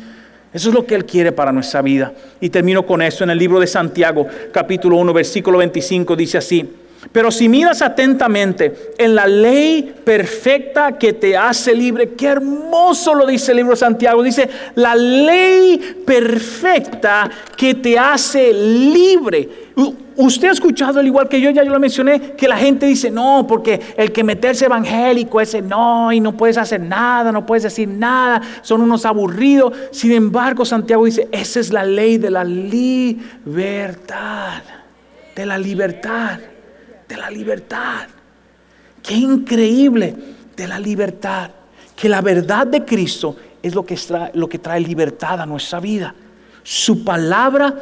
[0.52, 2.12] Eso es lo que Él quiere para nuestra vida.
[2.40, 6.68] Y termino con eso en el libro de Santiago, capítulo 1, versículo 25, dice así.
[7.12, 13.26] Pero si miras atentamente en la ley perfecta que te hace libre, qué hermoso lo
[13.26, 19.48] dice el libro de Santiago, dice la ley perfecta que te hace libre.
[20.14, 23.10] Usted ha escuchado, al igual que yo, ya yo lo mencioné, que la gente dice,
[23.10, 27.62] no, porque el que meterse evangélico, ese no, y no puedes hacer nada, no puedes
[27.62, 29.72] decir nada, son unos aburridos.
[29.90, 33.32] Sin embargo, Santiago dice, esa es la ley de la libertad,
[35.34, 36.38] de la libertad
[37.10, 38.06] de la libertad.
[39.02, 40.14] Qué increíble
[40.56, 41.50] de la libertad.
[41.96, 45.80] Que la verdad de Cristo es lo que, trae, lo que trae libertad a nuestra
[45.80, 46.14] vida.
[46.62, 47.74] Su palabra,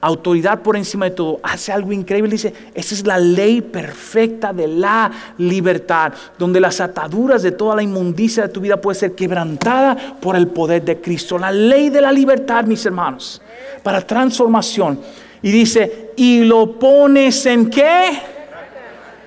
[0.00, 2.32] autoridad por encima de todo, hace algo increíble.
[2.32, 7.82] Dice, esa es la ley perfecta de la libertad, donde las ataduras de toda la
[7.84, 11.38] inmundicia de tu vida puede ser quebrantada por el poder de Cristo.
[11.38, 13.40] La ley de la libertad, mis hermanos,
[13.82, 14.98] para transformación.
[15.40, 18.32] Y dice, y lo pones en qué?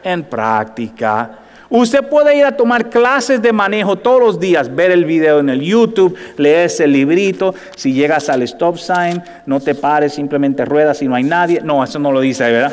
[0.06, 1.40] En práctica.
[1.70, 5.50] Usted puede ir a tomar clases de manejo todos los días, ver el video en
[5.50, 7.56] el YouTube, leer ese librito.
[7.76, 11.62] Si llegas al stop sign, no te pares, simplemente ruedas si no hay nadie.
[11.62, 12.72] No, eso no lo dice, ¿verdad?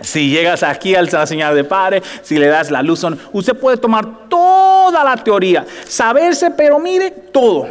[0.00, 3.76] Si llegas aquí a la señal de pare, si le das la luz, usted puede
[3.76, 7.68] tomar toda la teoría, saberse, pero mire todo.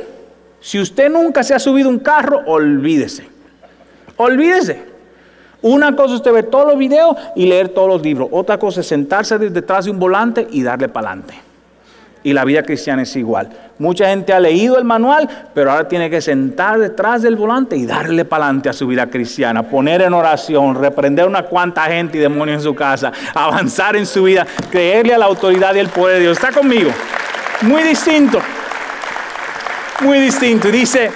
[0.60, 3.26] Si usted nunca se ha subido un carro, olvídese.
[4.18, 4.91] Olvídese.
[5.62, 8.30] Una cosa es ver todos los videos y leer todos los libros.
[8.32, 11.36] Otra cosa es sentarse detrás de un volante y darle para adelante.
[12.24, 13.50] Y la vida cristiana es igual.
[13.80, 17.88] Mucha gente ha leído el manual, pero ahora tiene que sentar detrás del volante y
[17.88, 22.22] darle para adelante a su vida cristiana, poner en oración, reprender una cuanta gente y
[22.22, 26.18] demonios en su casa, avanzar en su vida, creerle a la autoridad y el poder
[26.18, 26.38] de Dios.
[26.38, 26.92] ¿Está conmigo?
[27.64, 28.40] Muy distinto.
[30.02, 30.70] Muy distinto.
[30.70, 31.12] Dice,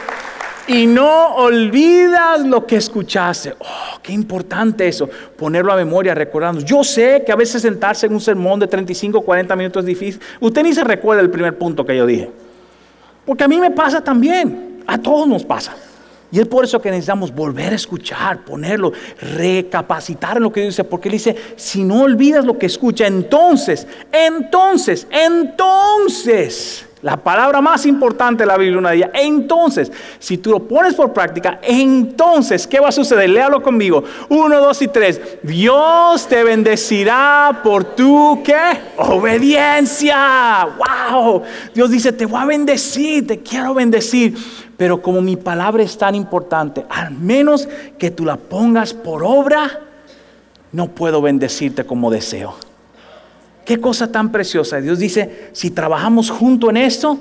[0.68, 3.54] y no olvidas lo que escuchaste.
[3.60, 6.62] Oh, qué importante eso, ponerlo a memoria, recordando.
[6.62, 10.22] Yo sé que a veces sentarse en un sermón de 35, 40 minutos es difícil.
[10.40, 12.30] Usted ni se recuerda el primer punto que yo dije.
[13.26, 15.76] Porque a mí me pasa también, a todos nos pasa.
[16.32, 18.92] Y es por eso que necesitamos volver a escuchar, ponerlo,
[19.22, 23.88] recapacitar en lo que dice, porque él dice, si no olvidas lo que escucha, entonces,
[24.12, 29.12] entonces, entonces la palabra más importante de la Biblia una de ellas.
[29.14, 33.30] Entonces, si tú lo pones por práctica, entonces, ¿qué va a suceder?
[33.30, 34.04] Léalo conmigo.
[34.28, 35.22] Uno, dos y tres.
[35.44, 38.56] Dios te bendecirá por tu qué?
[38.98, 40.68] Obediencia.
[40.80, 41.44] Wow.
[41.76, 44.36] Dios dice, te voy a bendecir, te quiero bendecir.
[44.76, 49.80] Pero como mi palabra es tan importante, al menos que tú la pongas por obra,
[50.72, 52.56] no puedo bendecirte como deseo.
[53.66, 54.80] Qué cosa tan preciosa.
[54.80, 57.18] Dios dice, si trabajamos junto en esto,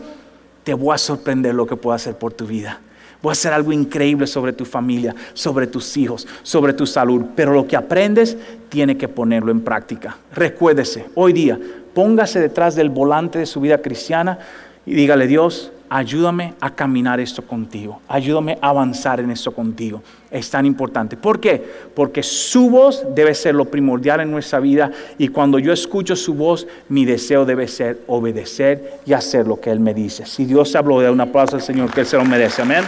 [0.63, 2.81] te voy a sorprender lo que puedo hacer por tu vida.
[3.23, 7.25] Voy a hacer algo increíble sobre tu familia, sobre tus hijos, sobre tu salud.
[7.35, 8.37] Pero lo que aprendes,
[8.69, 10.19] tiene que ponerlo en práctica.
[10.35, 11.59] Recuérdese, hoy día,
[11.95, 14.39] póngase detrás del volante de su vida cristiana
[14.85, 20.03] y dígale, Dios, ayúdame a caminar esto contigo, ayúdame a avanzar en esto contigo.
[20.31, 21.17] Es tan importante.
[21.17, 21.63] ¿Por qué?
[21.95, 26.35] Porque su voz debe ser lo primordial en nuestra vida y cuando yo escucho su
[26.35, 30.27] voz, mi deseo debe ser obedecer y hacer lo que Él me dice.
[30.27, 32.63] Si Dios habló de una plaza al Señor, que Él se lo merece.
[32.63, 32.85] Amén.